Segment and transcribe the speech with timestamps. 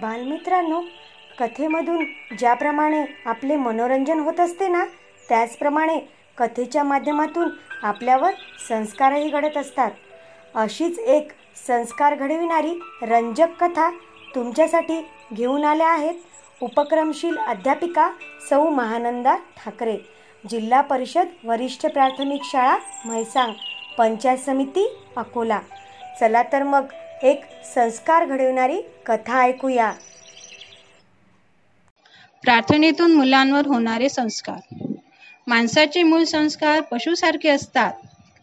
[0.00, 0.80] बालमित्रांनो
[1.38, 2.04] कथेमधून
[2.38, 4.84] ज्याप्रमाणे आपले मनोरंजन होत असते ना
[5.28, 5.98] त्याचप्रमाणे
[6.38, 7.50] कथेच्या माध्यमातून
[7.82, 8.34] आपल्यावर
[8.68, 9.90] संस्कारही घडत असतात.
[10.54, 11.32] अशीच एक
[11.66, 13.90] संस्कार घडविणारी रंजक कथा
[14.34, 15.00] तुमच्यासाठी
[15.32, 18.10] घेऊन आल्या आहेत उपक्रमशील अध्यापिका
[18.48, 19.96] सौ महानंदा ठाकरे
[20.44, 23.52] जिल्हा परिषद वरिष्ठ प्राथमिक शाळा म्हैसांग
[23.98, 24.86] पंचायत समिती
[25.16, 25.60] अकोला.
[26.20, 26.84] चला तर मग
[27.22, 27.40] एक
[27.74, 28.76] संस्कार घडविणारी
[29.06, 29.92] कथा ऐकूया.
[32.42, 34.86] प्रार्थनेतून मुलांवर होणारे संस्कार.
[35.46, 37.92] माणसाचे मूळ संस्कार पशुसारखे असतात.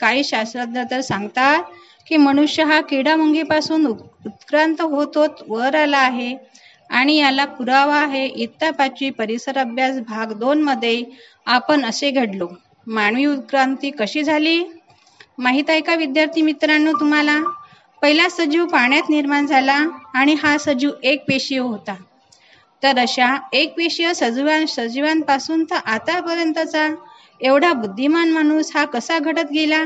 [0.00, 1.62] काही शास्त्रज्ञ तर सांगतात
[2.06, 6.36] की मनुष्य हा किडामुंगीपासून उत- उत्क्रांत होत होत वर आला आहे
[6.90, 8.26] आणि याला पुरावा आहे.
[8.26, 11.04] इत्ता पाचवी परिसर अभ्यास भाग दोन मध्ये
[11.46, 12.48] आपण असे घडलो.
[12.86, 14.64] मानवी उत्क्रांती कशी झाली?
[15.38, 17.38] माहीत आहे का विद्यार्थी मित्रांनो तुम्हाला?
[18.02, 19.76] पहिला सजीव पाण्यात निर्माण झाला
[20.14, 21.94] आणि हा सजीव एक पेशीय होता.
[22.82, 26.88] तर अशा एक पेशीय सजीवां सजीवांपासून तर आतापर्यंतचा
[27.40, 29.84] एवढा बुद्धिमान माणूस हा कसा घडत गेला?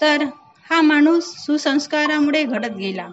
[0.00, 0.24] तर
[0.66, 3.08] हा माणूस सुसंस्कारामुळे घडत गेला.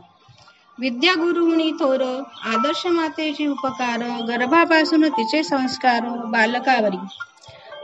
[0.78, 2.02] विद्यागुरुणी थोर
[2.46, 6.98] आदर्श मातेचे उपकार गर्भापासून तिचे संस्कार बालकावरी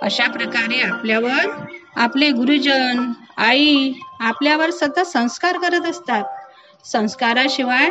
[0.01, 1.49] अशा प्रकारे आपल्यावर
[1.99, 6.23] आपले गुरुजन आई आपल्यावर सतत संस्कार करत असतात.
[6.85, 7.89] संस्काराशिवाय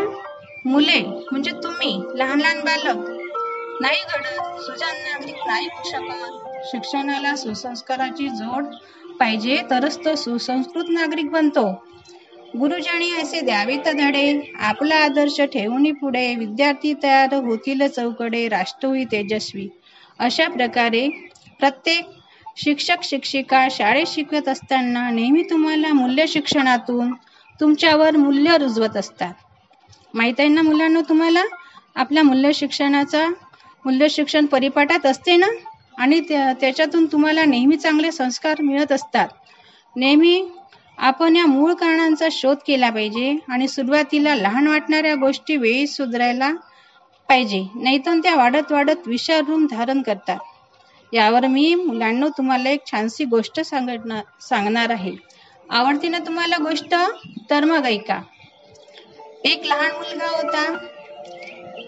[0.67, 3.07] मुले म्हणजे तुम्ही लहान लहान बालक
[3.81, 6.67] नाही घडत सुजाण नागरिक म्हणजे नाही होऊ शकत.
[6.67, 8.65] शिक्षणाला सुसंस्काराची जोड
[9.21, 11.67] पाहिजे तरच तो सुसंस्कृत नागरिक बनतो.
[12.59, 19.69] गुरुजनी असे द्यावेत धडे आपला आदर्श ठेवून पुढे विद्यार्थी तयार होतील चौकडे राष्ट्र तेजस्वी.
[20.19, 21.09] अशा प्रकारे
[21.61, 22.07] प्रत्येक
[22.59, 27.13] शिक्षक शिक्षिका शाळेत शिकवत असताना नेहमी तुम्हाला मूल्य शिक्षणातून
[27.61, 29.35] तुमच्यावर मूल्य रुजवत असतात.
[30.15, 31.43] माहीत आहे ना मुलांना तुम्हाला?
[31.97, 33.29] आपल्या मूल्य शिक्षणाचा
[33.85, 35.47] मूल्य शिक्षण परिपाठात असते ना?
[35.99, 39.29] आणि त्या- त्याच्यातून तुम्हाला नेहमी चांगले संस्कार मिळत असतात.
[39.97, 40.49] नेहमी
[40.99, 46.53] आपण या मूळ कारणांचा शोध केला पाहिजे आणि सुरुवातीला लहान वाटणाऱ्या गोष्टी वेळी सुधारायला
[47.29, 47.67] पाहिजे.
[47.75, 50.39] नाहीतर त्या वाढत वाढत विशाल रूप धारण करतात.
[51.13, 55.17] यावर मी मुलांना तुम्हाला एक छानशी गोष्ट सांगणार सांगणार आहे.
[55.71, 56.95] आवडते ना तुम्हाला गोष्ट?
[57.51, 58.21] तर मग ऐका.
[59.45, 60.65] एक लहान मुलगा होता.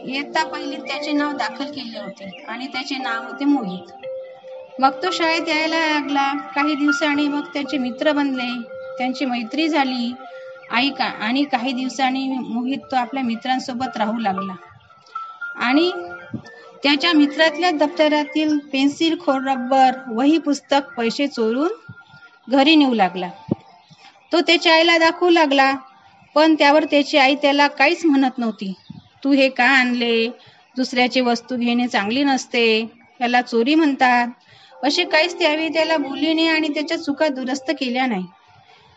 [0.04, 3.92] इयत्ता पहिली त्याचे नाव दाखल केले होते आणि त्याचे नाव होते मोहित.
[4.80, 6.32] मग तो शाळेत यायला लागला.
[6.54, 8.50] काही दिवसांनी मग त्याचे मित्र बनले.
[8.98, 10.12] त्यांची मैत्री झाली.
[10.70, 14.54] आई का आणि काही दिवसांनी मोहित तो आपल्या मित्रांसोबत राहू लागला.
[15.56, 15.92] आणि
[16.82, 21.72] त्याच्या मित्रातल्या दप्तरातील पेन्सिल खोड रबर वही पुस्तक पैसे चोरून
[22.48, 23.28] घरी नेऊ लागला.
[24.32, 25.72] तो त्याच्या आईला दाखवू लागला
[26.36, 28.72] पण त्यावर त्याची आई त्याला काहीच म्हणत नव्हती.
[29.24, 30.28] तू हे का आणले?
[30.76, 32.66] दुसऱ्याची वस्तू घेणे चांगली नसते.
[33.20, 34.28] याला चोरी म्हणतात.
[34.82, 38.24] असे काहीच त्यावेळी त्याला बोलीने आणि त्याच्या चुका दुरुस्त केल्या नाही.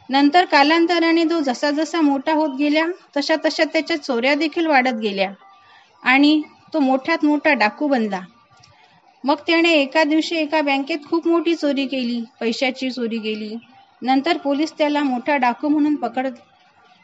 [0.09, 2.85] नंतर कालांतराने तो जसा जसा मोठा होत गेला
[3.17, 5.31] तशा तशा त्याच्या चोऱ्या देखील वाढत गेल्या.
[6.03, 6.41] आणि
[6.73, 8.21] तो मोठ्यात मोठा डाकू बनला.
[9.23, 13.55] मग त्याने एका दिवशी एका बँकेत खूप मोठी चोरी केली पैशाची चोरी केली.
[14.01, 16.27] नंतर पोलीस त्याला मोठा डाकू म्हणून पकड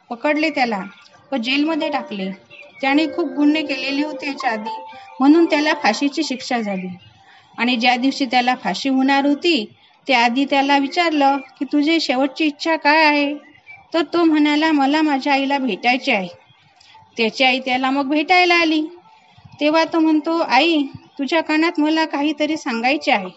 [0.10, 0.84] पकडले त्याला
[1.32, 2.32] व जेलमध्ये टाकले.
[2.82, 4.70] त्याने खूप गुन्हे केलेले होते याच्या आधी
[5.20, 6.88] म्हणून त्याला फाशीची शिक्षा झाली.
[7.58, 9.66] आणि ज्या दिवशी त्याला फाशी होणार होती
[10.08, 13.34] त्या आधी त्याला विचारलं की तुझी शेवटची इच्छा काय आहे?
[13.94, 16.28] तर तो म्हणाला मला माझ्या आईला भेटायची आहे.
[17.18, 18.82] त्याची आई त्याला मग भेटायला आली.
[19.60, 20.82] तेव्हा तो म्हणतो आई
[21.20, 23.30] तुझ्या कानात मला काहीतरी सांगायचे आहे.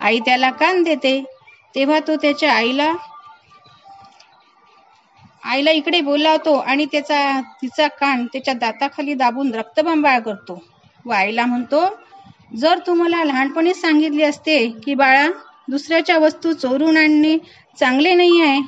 [0.00, 1.20] आई त्याला कान देते.
[1.74, 2.92] तेव्हा तो त्याच्या आईला
[5.44, 10.58] आईला इकडे बोलावतो आणि त्याचा तिचा कान त्याच्या दाताखाली दाबून रक्तबंबाळ करतो.
[11.04, 11.84] व आईला म्हणतो
[12.56, 15.26] जर तू मला लहानपणी सांगितले असते की बाळा
[15.68, 17.36] दुसऱ्याच्या वस्तू चोरून आणणे
[17.78, 18.60] चांगले नाही आहे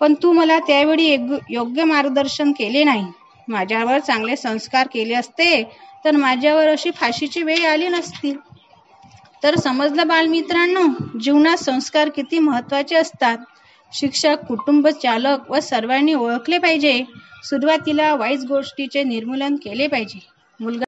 [0.00, 1.06] पण तू मला त्यावेळी
[1.50, 3.04] योग्य मार्गदर्शन केले नाही.
[3.48, 5.62] माझ्यावर चांगले संस्कार केले असते
[6.04, 8.32] तर माझ्यावर अशी फाशीची वेळ आली नसती.
[9.42, 10.86] तर समजलं बालमित्रांनो
[11.20, 13.38] जीवनात संस्कार किती महत्त्वाचे असतात.
[13.92, 17.04] शिक्षक कुटुंब चालक व सर्वांनी ओळखले पाहिजे.
[17.44, 20.18] सुरुवातीला वाईट गोष्टीचे निर्मूलन केले पाहिजे.
[20.60, 20.82] मुलगा